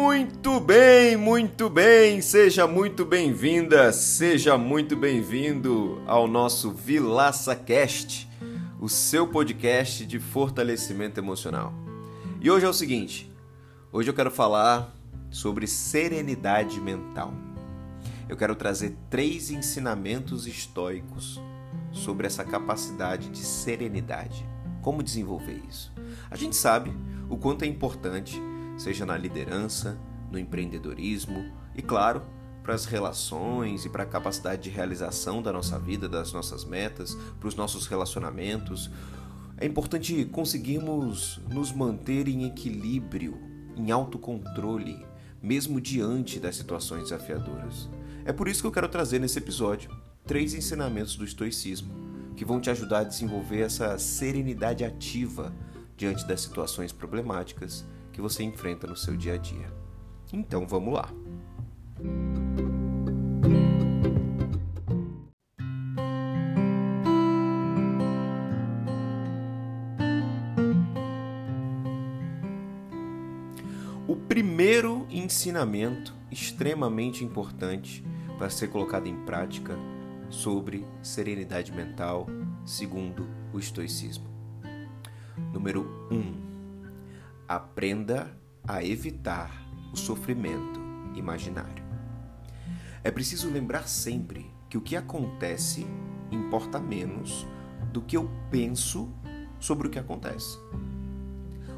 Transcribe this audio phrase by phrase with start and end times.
[0.00, 8.28] Muito bem, muito bem, seja muito bem-vinda, seja muito bem-vindo ao nosso Vilaça Cast,
[8.80, 11.74] o seu podcast de fortalecimento emocional.
[12.40, 13.28] E hoje é o seguinte,
[13.90, 14.94] hoje eu quero falar
[15.32, 17.34] sobre serenidade mental.
[18.28, 21.40] Eu quero trazer três ensinamentos estoicos
[21.90, 24.48] sobre essa capacidade de serenidade.
[24.80, 25.92] Como desenvolver isso?
[26.30, 26.92] A gente sabe
[27.28, 28.40] o quanto é importante
[28.78, 29.98] seja na liderança,
[30.30, 32.22] no empreendedorismo e, claro,
[32.62, 37.14] para as relações e para a capacidade de realização da nossa vida, das nossas metas,
[37.40, 38.90] para os nossos relacionamentos.
[39.56, 43.38] É importante conseguirmos nos manter em equilíbrio,
[43.76, 45.04] em autocontrole,
[45.42, 47.88] mesmo diante das situações desafiadoras.
[48.24, 49.90] É por isso que eu quero trazer nesse episódio
[50.26, 51.94] três ensinamentos do estoicismo
[52.36, 55.52] que vão te ajudar a desenvolver essa serenidade ativa
[55.96, 57.84] diante das situações problemáticas
[58.18, 59.72] que você enfrenta no seu dia a dia.
[60.32, 61.08] Então vamos lá!
[74.08, 78.04] O primeiro ensinamento extremamente importante
[78.36, 79.76] para ser colocado em prática
[80.28, 82.26] sobre serenidade mental,
[82.66, 84.26] segundo o estoicismo.
[85.52, 86.16] Número 1.
[86.16, 86.47] Um,
[87.48, 88.30] aprenda
[88.62, 89.50] a evitar
[89.90, 90.78] o sofrimento
[91.14, 91.82] imaginário.
[93.02, 95.86] É preciso lembrar sempre que o que acontece
[96.30, 97.46] importa menos
[97.90, 99.10] do que eu penso
[99.58, 100.58] sobre o que acontece.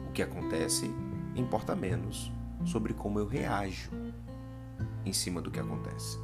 [0.08, 0.91] O que acontece
[1.36, 2.32] importa menos
[2.64, 3.91] sobre como eu reajo
[5.06, 6.18] em cima do que acontece.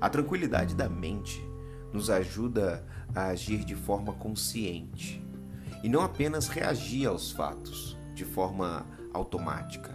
[0.00, 1.44] A tranquilidade da mente
[1.92, 5.20] nos ajuda a agir de forma consciente
[5.82, 9.94] e não apenas reagir aos fatos, de forma automática.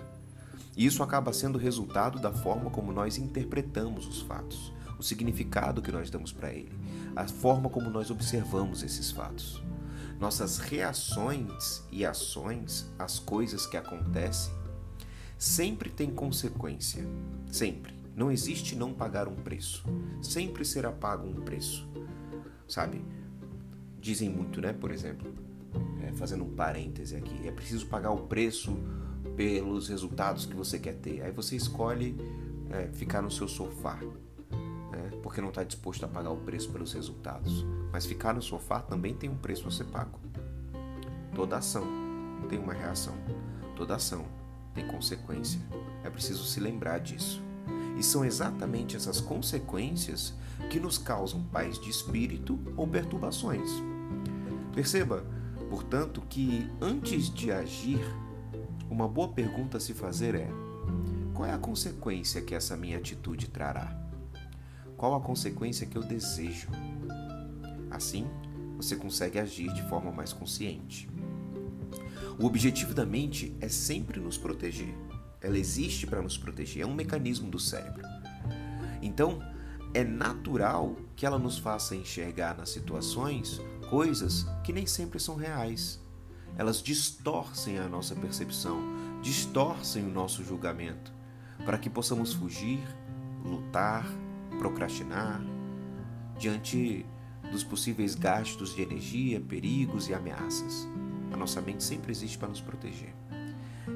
[0.75, 5.91] E isso acaba sendo resultado da forma como nós interpretamos os fatos, o significado que
[5.91, 6.71] nós damos para ele,
[7.15, 9.61] a forma como nós observamos esses fatos.
[10.19, 14.53] Nossas reações e ações às coisas que acontecem
[15.37, 17.05] sempre têm consequência.
[17.49, 17.93] Sempre.
[18.15, 19.85] Não existe não pagar um preço.
[20.21, 21.87] Sempre será pago um preço.
[22.67, 23.01] Sabe?
[24.01, 24.73] Dizem muito, né?
[24.73, 25.33] Por exemplo,
[26.01, 28.77] é, fazendo um parêntese aqui, é preciso pagar o preço
[29.35, 31.21] pelos resultados que você quer ter.
[31.21, 32.15] Aí você escolhe
[32.69, 33.95] é, ficar no seu sofá,
[34.91, 37.65] né, porque não está disposto a pagar o preço pelos resultados.
[37.91, 40.19] Mas ficar no sofá também tem um preço a ser pago.
[41.33, 41.85] Toda ação
[42.49, 43.15] tem uma reação,
[43.75, 44.25] toda ação
[44.73, 45.59] tem consequência.
[46.03, 47.41] É preciso se lembrar disso.
[47.97, 50.33] E são exatamente essas consequências
[50.69, 53.69] que nos causam paz de espírito ou perturbações.
[54.73, 55.23] Perceba,
[55.69, 57.99] Portanto, que antes de agir,
[58.89, 60.49] uma boa pergunta a se fazer é:
[61.33, 63.95] qual é a consequência que essa minha atitude trará?
[64.97, 66.67] Qual a consequência que eu desejo?
[67.91, 68.27] Assim,
[68.75, 71.07] você consegue agir de forma mais consciente.
[72.39, 74.95] O objetivo da mente é sempre nos proteger.
[75.41, 78.03] Ela existe para nos proteger, é um mecanismo do cérebro.
[79.01, 79.39] Então,
[79.93, 85.99] é natural que ela nos faça enxergar nas situações coisas que nem sempre são reais.
[86.57, 88.77] Elas distorcem a nossa percepção,
[89.21, 91.11] distorcem o nosso julgamento,
[91.65, 92.79] para que possamos fugir,
[93.43, 94.05] lutar,
[94.57, 95.41] procrastinar
[96.37, 97.05] diante
[97.51, 100.87] dos possíveis gastos de energia, perigos e ameaças.
[101.31, 103.13] A nossa mente sempre existe para nos proteger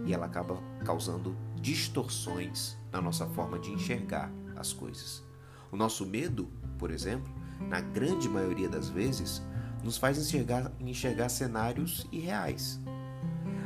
[0.05, 5.23] e ela acaba causando distorções na nossa forma de enxergar as coisas.
[5.71, 9.41] O nosso medo, por exemplo, na grande maioria das vezes,
[9.83, 12.79] nos faz enxergar, enxergar cenários irreais.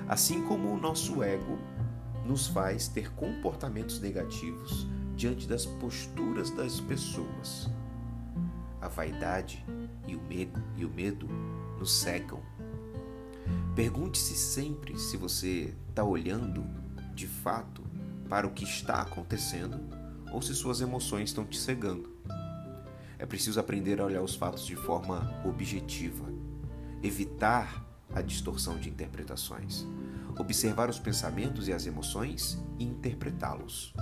[0.08, 1.60] Assim como o nosso ego
[2.26, 7.70] nos faz ter comportamentos negativos diante das posturas das pessoas.
[8.82, 9.66] A vaidade
[10.08, 11.28] e o medo, e o medo
[11.80, 12.42] nos cegam.
[13.76, 16.66] Pergunte-se sempre se você está olhando
[17.14, 17.84] de fato
[18.28, 19.80] para o que está acontecendo
[20.32, 22.10] ou se suas emoções estão te cegando.
[23.20, 26.26] É preciso aprender a olhar os fatos de forma objetiva,
[27.02, 27.84] evitar
[28.14, 29.88] a distorção de interpretações,
[30.40, 33.94] observar os pensamentos e as emoções e interpretá-los.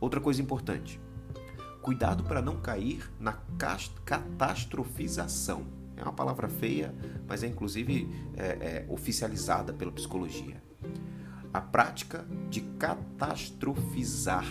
[0.00, 0.98] Outra coisa importante:
[1.82, 3.38] cuidado para não cair na
[4.04, 5.66] catastrofização.
[5.96, 6.94] É uma palavra feia,
[7.28, 10.62] mas é inclusive é, é, oficializada pela psicologia.
[11.52, 14.46] A prática de catastrofizar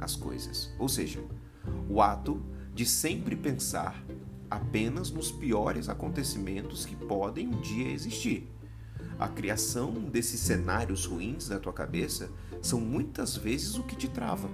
[0.00, 1.22] as coisas, ou seja,
[1.88, 2.42] o ato
[2.80, 4.02] de sempre pensar
[4.50, 8.50] apenas nos piores acontecimentos que podem um dia existir.
[9.18, 12.30] a criação desses cenários ruins na tua cabeça
[12.62, 14.48] são muitas vezes o que te trava.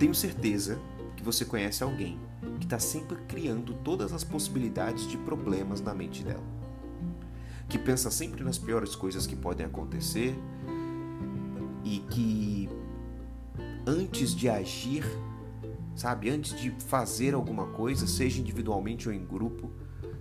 [0.00, 0.80] Tenho certeza
[1.16, 2.18] que você conhece alguém
[2.58, 6.42] que está sempre criando todas as possibilidades de problemas na mente dela.
[7.68, 10.36] Que pensa sempre nas piores coisas que podem acontecer
[11.84, 12.68] e que
[13.86, 15.04] antes de agir,
[16.00, 19.70] sabe, antes de fazer alguma coisa, seja individualmente ou em grupo,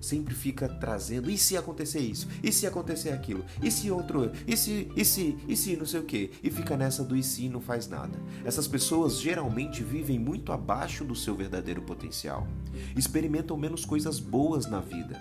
[0.02, 2.28] sempre fica trazendo, e se acontecer isso?
[2.44, 3.46] E se acontecer aquilo?
[3.64, 4.30] E se outro?
[4.46, 6.32] E se, e se, e se não sei o que?
[6.44, 8.20] E fica nessa do e se e não faz nada.
[8.44, 12.46] Essas pessoas geralmente vivem muito abaixo do seu verdadeiro potencial.
[12.94, 15.18] Experimentam menos coisas boas na vida,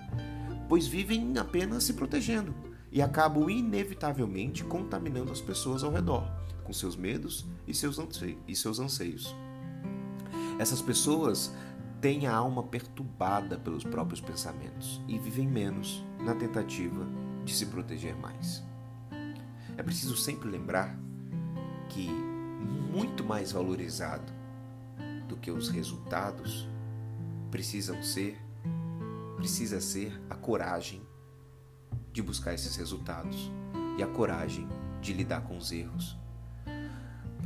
[0.68, 2.52] pois vivem apenas se protegendo
[2.90, 6.28] e acabam inevitavelmente contaminando as pessoas ao redor
[6.64, 7.96] com seus medos e seus,
[8.48, 9.34] e seus anseios.
[10.58, 11.52] Essas pessoas
[12.00, 17.06] têm a alma perturbada pelos próprios pensamentos e vivem menos na tentativa
[17.44, 18.62] de se proteger mais.
[19.76, 20.98] É preciso sempre lembrar
[21.88, 24.32] que muito mais valorizado
[25.28, 26.68] do que os resultados
[27.50, 28.38] precisam ser
[29.36, 31.00] precisa ser a coragem
[32.12, 33.50] de buscar esses resultados
[33.96, 34.68] e a coragem
[35.00, 36.16] de lidar com os erros.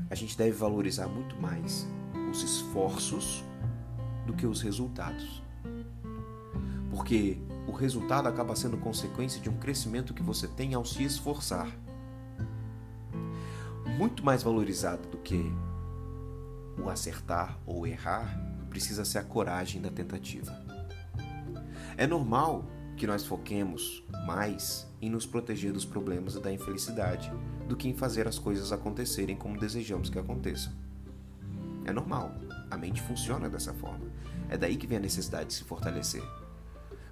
[0.08, 1.86] A gente deve valorizar muito mais
[2.32, 3.44] os esforços
[4.26, 5.42] do que os resultados.
[6.90, 7.38] Porque
[7.68, 11.70] o resultado acaba sendo consequência de um crescimento que você tem ao se esforçar.
[13.98, 15.44] Muito mais valorizado do que
[16.82, 18.34] o acertar ou errar,
[18.70, 20.58] precisa ser a coragem da tentativa.
[21.98, 22.64] É normal
[22.96, 27.30] que nós foquemos mais em nos proteger dos problemas e da infelicidade
[27.68, 30.72] do que em fazer as coisas acontecerem como desejamos que aconteçam.
[31.84, 32.34] É normal.
[32.70, 34.06] A mente funciona dessa forma.
[34.48, 36.22] É daí que vem a necessidade de se fortalecer.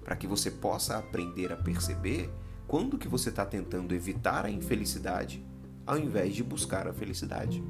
[0.03, 2.29] Para que você possa aprender a perceber
[2.67, 5.45] quando que você está tentando evitar a infelicidade
[5.85, 7.63] ao invés de buscar a felicidade.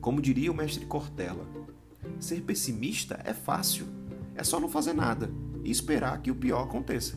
[0.00, 1.46] Como diria o mestre Cortella,
[2.18, 3.86] ser pessimista é fácil.
[4.34, 5.30] É só não fazer nada
[5.62, 7.16] e esperar que o pior aconteça.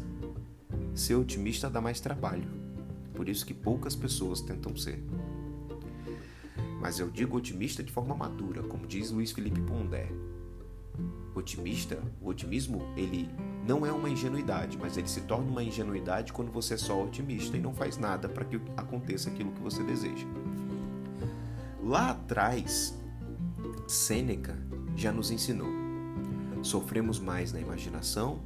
[0.94, 2.48] Ser otimista dá mais trabalho.
[3.14, 5.04] Por isso que poucas pessoas tentam ser
[6.80, 10.10] mas eu digo otimista de forma madura, como diz Luiz Felipe Pondé.
[11.36, 13.30] Otimista, o otimismo, ele
[13.68, 17.58] não é uma ingenuidade, mas ele se torna uma ingenuidade quando você é só otimista
[17.58, 20.26] e não faz nada para que aconteça aquilo que você deseja.
[21.84, 22.98] Lá atrás,
[23.88, 24.58] Sêneca
[24.96, 25.70] já nos ensinou:
[26.64, 28.42] sofremos mais na imaginação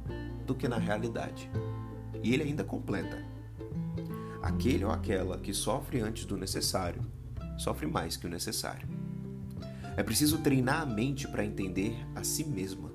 [0.46, 1.50] do que na realidade.
[2.22, 3.24] E ele ainda completa:
[4.42, 7.02] aquele ou aquela que sofre antes do necessário
[7.62, 8.88] sofre mais que o necessário.
[9.96, 12.90] É preciso treinar a mente para entender a si mesma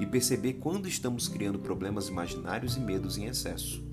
[0.00, 3.84] e perceber quando estamos criando problemas imaginários e medos em excesso.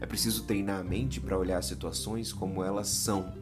[0.00, 3.32] É preciso treinar a mente para olhar as situações como elas são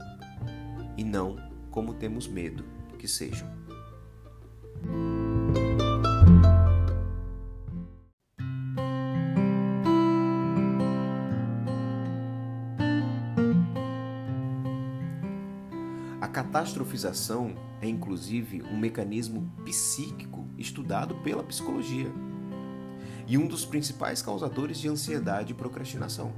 [0.96, 1.36] e não
[1.70, 2.64] como temos medo
[2.98, 3.48] que sejam.
[16.48, 22.10] Catastrofização é inclusive um mecanismo psíquico estudado pela psicologia
[23.26, 26.32] e um dos principais causadores de ansiedade e procrastinação.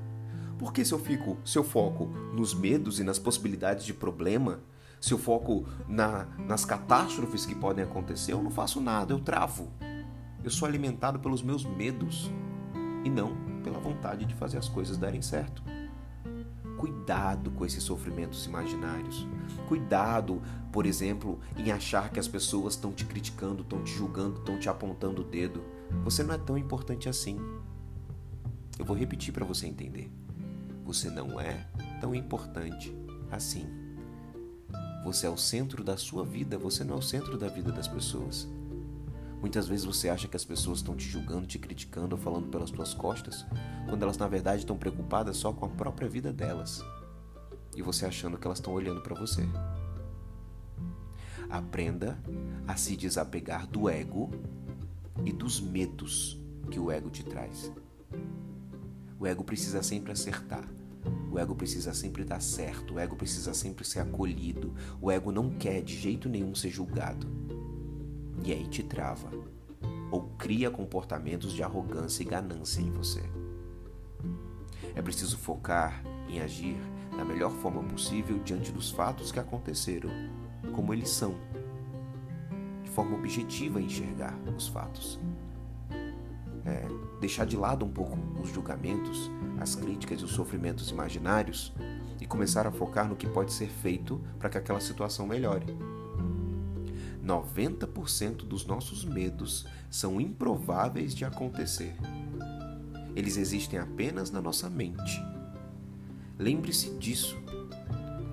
[0.58, 4.60] Porque se eu fico, se eu foco nos medos e nas possibilidades de problema,
[5.00, 9.70] se eu foco na, nas catástrofes que podem acontecer, eu não faço nada, eu travo.
[10.42, 12.28] Eu sou alimentado pelos meus medos
[13.04, 15.62] e não pela vontade de fazer as coisas darem certo.
[16.80, 19.28] Cuidado com esses sofrimentos imaginários.
[19.68, 20.40] Cuidado,
[20.72, 24.66] por exemplo, em achar que as pessoas estão te criticando, estão te julgando, estão te
[24.66, 25.62] apontando o dedo.
[26.04, 27.38] Você não é tão importante assim.
[28.78, 30.10] Eu vou repetir para você entender.
[30.86, 31.68] Você não é
[32.00, 32.96] tão importante
[33.30, 33.68] assim.
[35.04, 37.88] Você é o centro da sua vida, você não é o centro da vida das
[37.88, 38.48] pessoas.
[39.40, 42.70] Muitas vezes você acha que as pessoas estão te julgando, te criticando ou falando pelas
[42.70, 43.46] tuas costas,
[43.88, 46.84] quando elas na verdade estão preocupadas só com a própria vida delas.
[47.74, 49.42] E você achando que elas estão olhando para você.
[51.48, 52.18] Aprenda
[52.68, 54.30] a se desapegar do ego
[55.24, 56.38] e dos medos
[56.70, 57.72] que o ego te traz.
[59.18, 60.68] O ego precisa sempre acertar.
[61.32, 62.94] O ego precisa sempre dar certo.
[62.94, 64.74] O ego precisa sempre ser acolhido.
[65.00, 67.39] O ego não quer de jeito nenhum ser julgado
[68.44, 69.30] e aí te trava
[70.10, 73.22] ou cria comportamentos de arrogância e ganância em você.
[74.94, 76.76] É preciso focar em agir
[77.16, 80.10] da melhor forma possível diante dos fatos que aconteceram,
[80.72, 81.34] como eles são,
[82.82, 85.18] de forma objetiva enxergar os fatos.
[86.64, 86.86] é,
[87.20, 91.72] deixar de lado um pouco os julgamentos, as críticas e os sofrimentos imaginários
[92.20, 95.66] e começar a focar no que pode ser feito para que aquela situação melhore.
[97.24, 101.94] 90% dos nossos medos são improváveis de acontecer.
[103.14, 105.22] Eles existem apenas na nossa mente.
[106.38, 107.36] Lembre-se disso.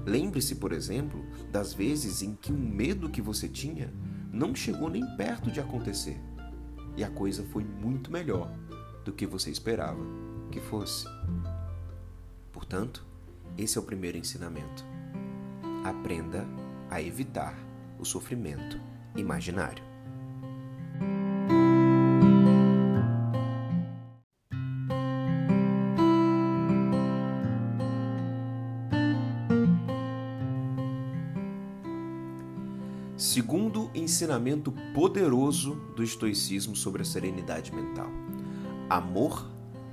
[0.05, 3.93] Lembre-se, por exemplo, das vezes em que um medo que você tinha
[4.31, 6.17] não chegou nem perto de acontecer
[6.97, 8.51] e a coisa foi muito melhor
[9.05, 10.01] do que você esperava
[10.51, 11.05] que fosse.
[12.51, 13.05] Portanto,
[13.55, 14.83] esse é o primeiro ensinamento.
[15.85, 16.45] Aprenda
[16.89, 17.55] a evitar
[17.99, 18.79] o sofrimento
[19.15, 19.83] imaginário.
[33.17, 38.09] Segundo ensinamento poderoso do estoicismo sobre a serenidade mental:
[38.89, 39.49] amor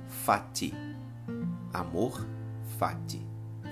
[0.07, 0.73] fati.
[1.73, 2.25] Amor
[2.77, 3.25] fati.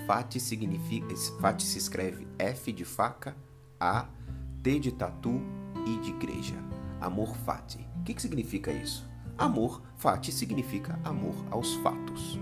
[0.06, 3.36] Fati significa, fati se escreve F de faca,
[3.80, 4.08] A,
[4.64, 5.42] T de tatu,
[5.86, 6.56] I de igreja.
[7.00, 7.86] Amor fati.
[8.00, 9.06] O que, que significa isso?
[9.38, 12.40] Amor fati significa amor aos fatos.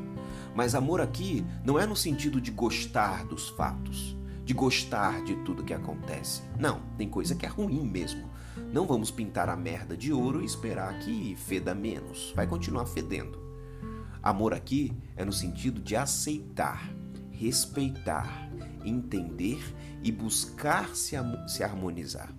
[0.56, 5.64] Mas amor aqui não é no sentido de gostar dos fatos de gostar de tudo
[5.64, 6.42] que acontece.
[6.60, 8.30] Não, tem coisa que é ruim mesmo.
[8.74, 12.34] Não vamos pintar a merda de ouro e esperar que feda menos.
[12.36, 13.40] Vai continuar fedendo.
[14.22, 16.94] Amor aqui é no sentido de aceitar,
[17.32, 18.50] respeitar,
[18.86, 19.62] entender
[20.04, 21.16] e buscar se,
[21.48, 22.34] se harmonizar.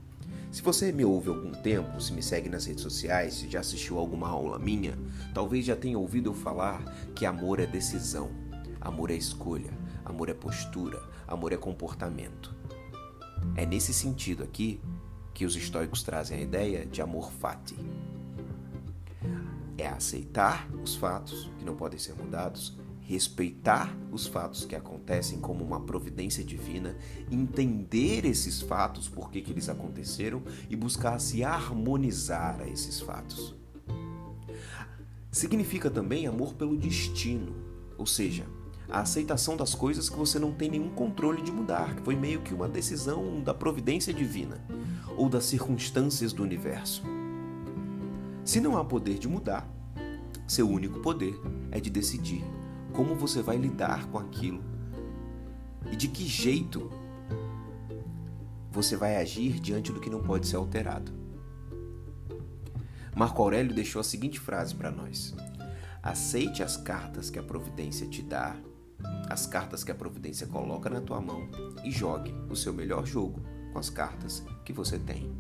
[0.53, 3.61] Se você me ouve há algum tempo, se me segue nas redes sociais, se já
[3.61, 4.99] assistiu alguma aula minha,
[5.33, 6.85] talvez já tenha ouvido eu falar
[7.15, 8.31] que amor é decisão,
[8.79, 9.73] amor é escolha,
[10.05, 12.55] amor é postura, amor é comportamento.
[13.57, 14.79] É nesse sentido aqui
[15.33, 17.77] que os estoicos trazem a ideia de amor fati.
[19.79, 22.77] É aceitar os fatos que não podem ser mudados,
[23.13, 26.97] respeitar os fatos que acontecem como uma providência divina,
[27.31, 33.55] entender esses fatos, por que, eles aconteceram e buscar se harmonizar a esses fatos.
[35.31, 37.55] Significa também amor pelo destino,
[37.99, 38.47] ou seja,
[38.89, 42.41] a aceitação das coisas que você não tem nenhum controle de mudar, que foi meio
[42.41, 44.65] que uma decisão da providência divina
[45.19, 47.03] ou das circunstâncias do universo.
[48.43, 49.69] Se não há poder de mudar,
[50.47, 51.39] seu único poder
[51.71, 52.43] é de decidir
[52.93, 54.63] como você vai lidar com aquilo
[55.91, 56.91] e de que jeito
[58.71, 61.13] você vai agir diante do que não pode ser alterado.
[63.15, 65.35] Marco Aurélio deixou a seguinte frase para nós:
[66.03, 68.57] Aceite as cartas que a providência te dá
[69.29, 71.49] as cartas que a providência coloca na tua mão
[71.85, 73.41] e jogue o seu melhor jogo
[73.73, 75.33] com as cartas que você tem.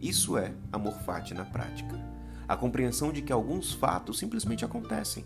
[0.00, 1.98] Isso é amor fati na prática.
[2.48, 5.24] A compreensão de que alguns fatos simplesmente acontecem.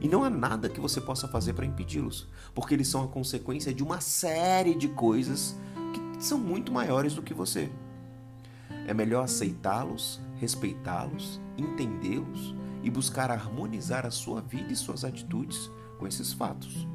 [0.00, 3.72] E não há nada que você possa fazer para impedi-los, porque eles são a consequência
[3.72, 5.56] de uma série de coisas
[5.92, 7.70] que são muito maiores do que você.
[8.86, 16.06] É melhor aceitá-los, respeitá-los, entendê-los e buscar harmonizar a sua vida e suas atitudes com
[16.06, 16.86] esses fatos.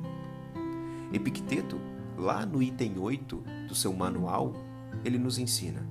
[1.11, 1.79] Epicteto,
[2.17, 4.53] lá no item 8 do seu manual,
[5.03, 5.85] ele nos ensina: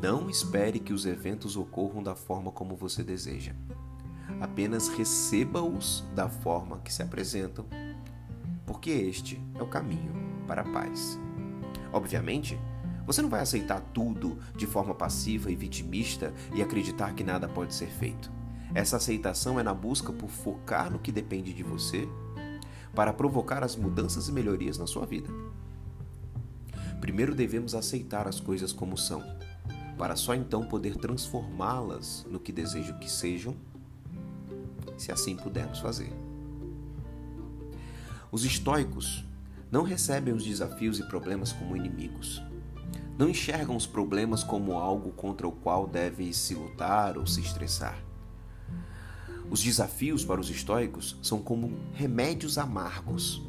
[0.00, 3.54] Não espere que os eventos ocorram da forma como você deseja.
[4.40, 7.66] Apenas receba-os da forma que se apresentam,
[8.66, 10.12] porque este é o caminho
[10.46, 11.18] para a paz.
[11.92, 12.58] Obviamente,
[13.06, 17.74] você não vai aceitar tudo de forma passiva e vitimista e acreditar que nada pode
[17.74, 18.30] ser feito.
[18.74, 22.06] Essa aceitação é na busca por focar no que depende de você
[22.94, 25.28] para provocar as mudanças e melhorias na sua vida.
[27.00, 29.22] Primeiro devemos aceitar as coisas como são,
[29.96, 33.56] para só então poder transformá-las no que desejo que sejam,
[34.98, 36.12] se assim pudermos fazer.
[38.30, 39.24] Os estoicos
[39.70, 42.42] não recebem os desafios e problemas como inimigos.
[43.16, 47.98] Não enxergam os problemas como algo contra o qual deve se lutar ou se estressar.
[49.50, 53.42] Os desafios para os estoicos são como remédios amargos,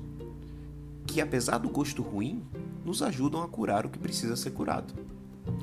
[1.05, 2.43] que apesar do gosto ruim,
[2.85, 4.93] nos ajudam a curar o que precisa ser curado.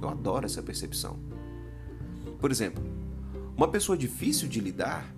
[0.00, 1.18] Eu adoro essa percepção.
[2.38, 2.84] Por exemplo,
[3.56, 5.15] uma pessoa difícil de lidar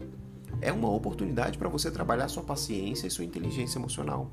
[0.61, 4.31] é uma oportunidade para você trabalhar sua paciência e sua inteligência emocional.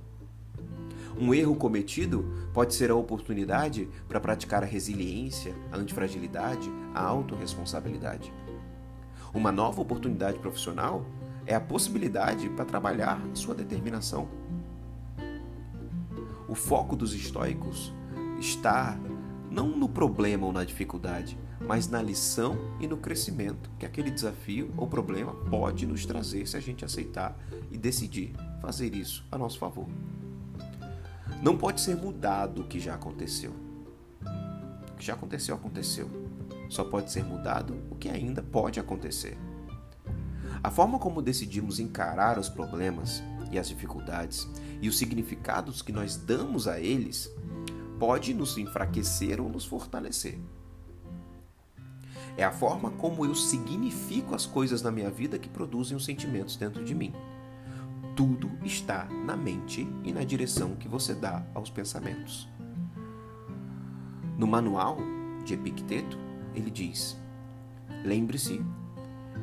[1.17, 8.33] Um erro cometido pode ser a oportunidade para praticar a resiliência, a antifragilidade, a autorresponsabilidade.
[9.33, 11.05] Uma nova oportunidade profissional
[11.45, 14.27] é a possibilidade para trabalhar sua determinação.
[16.49, 17.93] O foco dos estoicos
[18.39, 18.97] está
[19.49, 24.71] não no problema ou na dificuldade, mas na lição e no crescimento que aquele desafio
[24.77, 27.37] ou problema pode nos trazer se a gente aceitar
[27.71, 29.87] e decidir fazer isso a nosso favor.
[31.41, 33.51] Não pode ser mudado o que já aconteceu.
[34.91, 36.09] O que já aconteceu, aconteceu.
[36.69, 39.37] Só pode ser mudado o que ainda pode acontecer.
[40.63, 44.47] A forma como decidimos encarar os problemas e as dificuldades
[44.81, 47.29] e os significados que nós damos a eles
[47.99, 50.39] pode nos enfraquecer ou nos fortalecer.
[52.37, 56.57] É a forma como eu significo as coisas na minha vida que produzem os sentimentos
[56.57, 57.13] dentro de mim.
[58.15, 62.47] Tudo está na mente e na direção que você dá aos pensamentos.
[64.37, 64.97] No manual
[65.45, 66.17] de Epicteto,
[66.53, 67.17] ele diz:
[68.03, 68.61] Lembre-se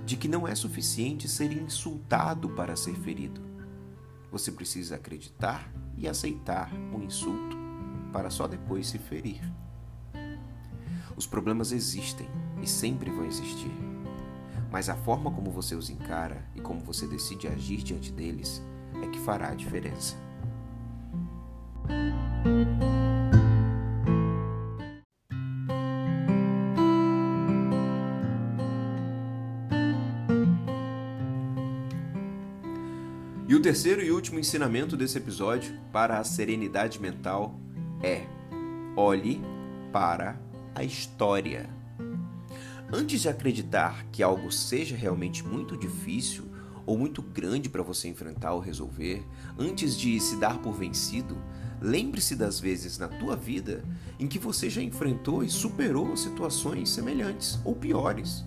[0.05, 3.41] de que não é suficiente ser insultado para ser ferido.
[4.31, 7.57] Você precisa acreditar e aceitar o insulto
[8.13, 9.41] para só depois se ferir.
[11.17, 12.29] Os problemas existem
[12.62, 13.73] e sempre vão existir.
[14.71, 18.62] Mas a forma como você os encara e como você decide agir diante deles
[19.02, 20.16] é que fará a diferença.
[33.47, 37.54] E o terceiro e último ensinamento desse episódio para a serenidade mental
[38.02, 38.25] é:
[38.97, 39.42] olhe
[39.92, 40.40] para
[40.75, 41.82] a história.
[42.95, 46.45] Antes de acreditar que algo seja realmente muito difícil
[46.85, 49.27] ou muito grande para você enfrentar ou resolver,
[49.59, 51.39] antes de se dar por vencido,
[51.81, 53.83] lembre-se das vezes na tua vida
[54.21, 58.45] em que você já enfrentou e superou situações semelhantes ou piores.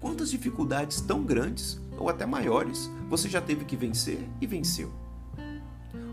[0.00, 4.90] Quantas dificuldades tão grandes ou até maiores você já teve que vencer e venceu?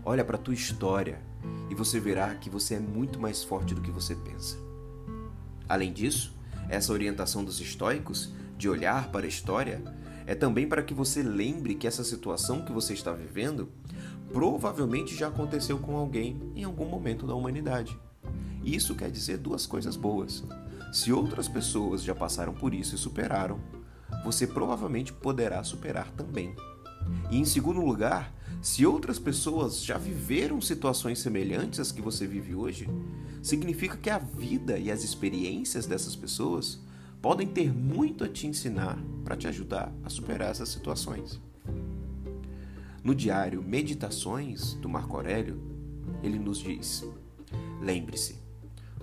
[0.04, 1.18] Olha para a tua história
[1.70, 4.58] e você verá que você é muito mais forte do que você pensa.
[5.66, 9.82] Além disso, essa orientação dos estoicos, de olhar para a história,
[10.26, 13.68] é também para que você lembre que essa situação que você está vivendo
[14.32, 17.98] provavelmente já aconteceu com alguém em algum momento da humanidade.
[18.64, 20.44] Isso quer dizer duas coisas boas.
[20.92, 23.60] Se outras pessoas já passaram por isso e superaram,
[24.24, 26.54] você provavelmente poderá superar também.
[27.30, 32.54] E em segundo lugar, se outras pessoas já viveram situações semelhantes às que você vive
[32.54, 32.88] hoje,
[33.42, 36.78] significa que a vida e as experiências dessas pessoas
[37.20, 41.40] podem ter muito a te ensinar para te ajudar a superar essas situações.
[43.02, 45.60] No diário Meditações do Marco Aurélio,
[46.22, 47.04] ele nos diz:
[47.80, 48.36] Lembre-se,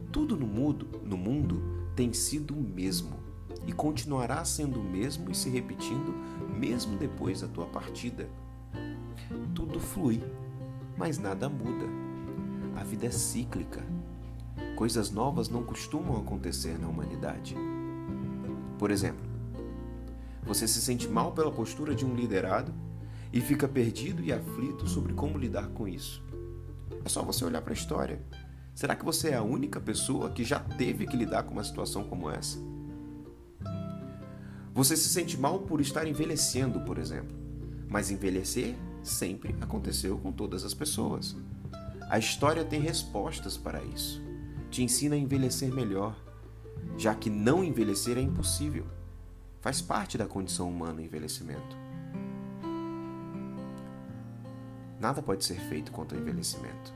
[0.10, 1.62] tudo no mundo, no mundo
[1.98, 3.20] tem sido o mesmo
[3.68, 6.16] e continuará sendo o mesmo e se repetindo
[6.58, 8.30] mesmo depois da tua partida.
[9.54, 10.24] Tudo flui,
[10.98, 11.86] mas nada muda.
[12.76, 13.84] A vida é cíclica
[14.76, 17.54] Coisas novas não costumam acontecer na humanidade.
[18.78, 19.30] Por exemplo,
[20.44, 22.74] você se sente mal pela postura de um liderado
[23.32, 26.24] e fica perdido e aflito sobre como lidar com isso.
[27.04, 28.24] É só você olhar para a história.
[28.74, 32.06] Será que você é a única pessoa que já teve que lidar com uma situação
[32.06, 32.58] como essa?
[34.74, 37.36] Você se sente mal por estar envelhecendo, por exemplo.
[37.90, 38.78] Mas envelhecer
[39.10, 41.36] sempre aconteceu com todas as pessoas.
[42.10, 44.30] A história tem respostas para isso
[44.70, 46.16] te ensina a envelhecer melhor,
[46.98, 48.86] já que não envelhecer é impossível.
[49.62, 51.78] Faz parte da condição humana o envelhecimento.
[55.00, 56.94] Nada pode ser feito contra o envelhecimento.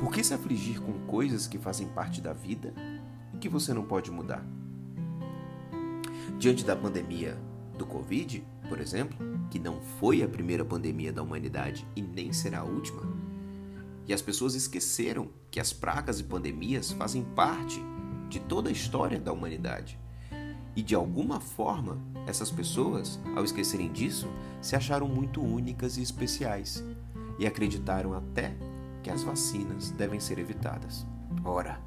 [0.00, 2.74] Por que se afligir com coisas que fazem parte da vida
[3.32, 4.44] e que você não pode mudar?
[6.38, 7.38] Diante da pandemia
[7.78, 9.16] do Covid, por exemplo,
[9.50, 13.02] que não foi a primeira pandemia da humanidade e nem será a última,
[14.06, 17.80] e as pessoas esqueceram que as pragas e pandemias fazem parte
[18.28, 19.98] de toda a história da humanidade.
[20.76, 24.28] E de alguma forma, essas pessoas, ao esquecerem disso,
[24.60, 26.84] se acharam muito únicas e especiais
[27.38, 28.54] e acreditaram até
[29.02, 31.06] que as vacinas devem ser evitadas.
[31.44, 31.80] Ora,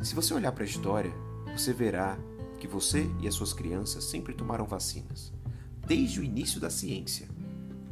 [0.00, 1.12] se você olhar para a história,
[1.56, 2.18] você verá
[2.60, 5.32] que você e as suas crianças sempre tomaram vacinas,
[5.86, 7.28] desde o início da ciência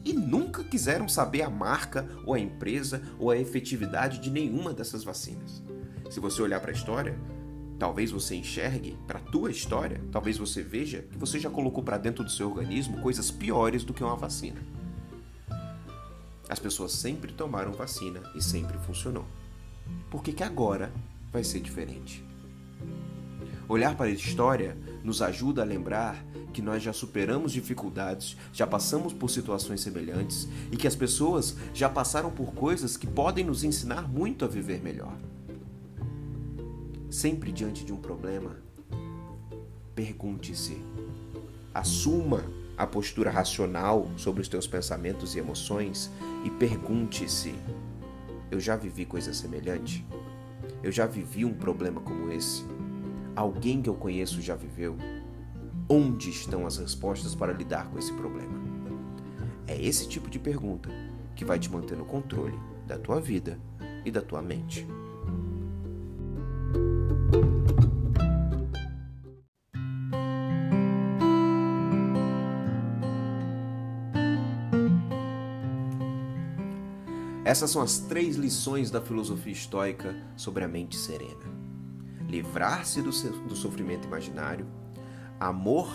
[0.05, 5.05] e nunca quiseram saber a marca ou a empresa ou a efetividade de nenhuma dessas
[5.05, 5.63] vacinas.
[6.11, 7.19] Se você olhar para a história,
[7.79, 11.99] talvez você enxergue para a tua história, talvez você veja que você já colocou para
[11.99, 14.61] dentro do seu organismo coisas piores do que uma vacina.
[16.49, 19.25] As pessoas sempre tomaram vacina e sempre funcionou.
[20.11, 20.93] Por que, que agora
[21.33, 22.23] vai ser diferente?
[23.73, 29.15] Olhar para a história nos ajuda a lembrar que nós já superamos dificuldades, já passamos
[29.15, 34.07] por situações semelhantes e que as pessoas já passaram por coisas que podem nos ensinar
[34.07, 35.17] muito a viver melhor.
[37.09, 38.59] sempre diante de um problema,
[39.95, 40.77] pergunte-se,
[41.73, 42.45] assuma
[42.77, 46.11] a postura racional sobre os teus pensamentos e emoções
[46.45, 47.55] e pergunte-se:
[48.51, 50.05] eu já vivi coisa semelhante?
[50.83, 52.63] Eu já vivi um problema como esse?
[53.35, 54.97] Alguém que eu conheço já viveu?
[55.88, 58.61] Onde estão as respostas para lidar com esse problema?
[59.66, 60.90] É esse tipo de pergunta
[61.35, 63.59] que vai te manter no controle da tua vida
[64.05, 64.87] e da tua mente.
[77.45, 81.52] Essas são as três lições da filosofia estoica sobre a mente serena:
[82.33, 83.11] livrar-se do,
[83.47, 84.66] do sofrimento imaginário,
[85.38, 85.87] amor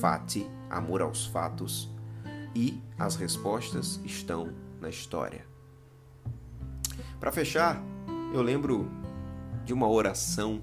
[0.00, 1.88] fati, amor aos fatos,
[2.52, 5.46] e as respostas estão na história.
[7.20, 7.80] Para fechar,
[8.34, 8.90] eu lembro
[9.64, 10.60] de uma oração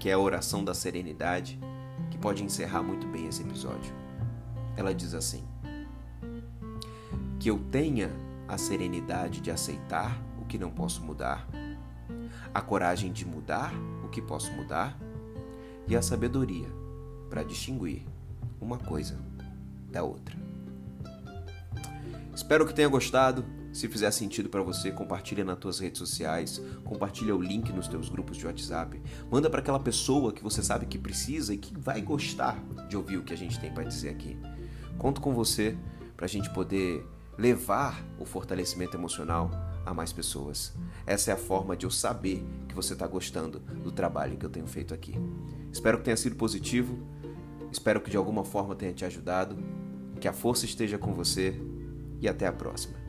[0.00, 1.60] que é a oração da serenidade,
[2.10, 3.92] que pode encerrar muito bem esse episódio.
[4.74, 5.44] Ela diz assim:
[7.38, 8.10] Que eu tenha
[8.48, 11.46] a serenidade de aceitar o que não posso mudar,
[12.54, 13.74] a coragem de mudar
[14.06, 14.98] o que posso mudar
[15.86, 16.68] e a sabedoria
[17.28, 18.02] para distinguir
[18.60, 19.18] uma coisa
[19.90, 20.36] da outra.
[22.34, 23.44] Espero que tenha gostado.
[23.72, 28.08] Se fizer sentido para você, compartilha nas tuas redes sociais, compartilha o link nos teus
[28.08, 32.00] grupos de WhatsApp, manda para aquela pessoa que você sabe que precisa e que vai
[32.00, 34.38] gostar de ouvir o que a gente tem para dizer aqui.
[34.96, 35.76] Conto com você
[36.16, 39.50] para a gente poder levar o fortalecimento emocional
[39.86, 40.74] a mais pessoas.
[41.06, 44.50] Essa é a forma de eu saber que você está gostando do trabalho que eu
[44.50, 45.14] tenho feito aqui.
[45.72, 46.98] Espero que tenha sido positivo,
[47.70, 49.56] espero que de alguma forma tenha te ajudado,
[50.20, 51.54] que a força esteja com você
[52.20, 53.05] e até a próxima.